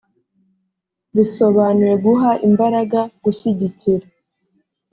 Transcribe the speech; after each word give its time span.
risobanuye 1.15 1.95
guha 2.05 2.31
imbaraga 2.47 2.99
gushyigikira 3.23 4.05